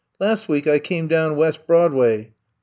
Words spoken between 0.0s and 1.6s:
Las' week I came down Wes'